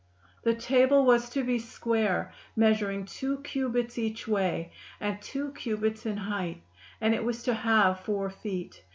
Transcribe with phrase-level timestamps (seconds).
[0.41, 6.17] The table was to be square, measuring two cubits each way and two cubits in
[6.17, 6.63] height;
[6.99, 8.81] and it was to have four feet.